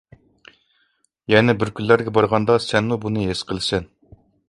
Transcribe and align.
يەنە 1.35 1.55
بىر 1.65 1.73
كۈنلەرگە 1.81 2.17
بارغاندا 2.17 2.59
سەنمۇ 2.71 3.01
بۇنى 3.07 3.31
ھېس 3.33 3.49
قىلىسەن. 3.53 3.91